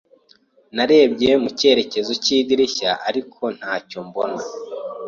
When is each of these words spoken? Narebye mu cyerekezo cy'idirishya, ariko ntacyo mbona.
Narebye 0.75 1.29
mu 1.41 1.49
cyerekezo 1.59 2.11
cy'idirishya, 2.23 2.91
ariko 3.09 3.43
ntacyo 3.57 3.99
mbona. 4.07 4.41